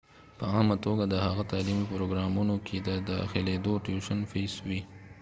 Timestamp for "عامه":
0.53-0.75